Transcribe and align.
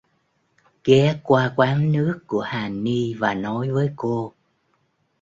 Ghé 0.83 1.19
qua 1.23 1.53
quán 1.55 1.91
nước 1.91 2.23
của 2.27 2.39
Hà 2.39 2.69
Ni 2.69 3.13
và 3.19 3.33
nói 3.33 3.71
với 3.71 3.89
cô 3.95 4.33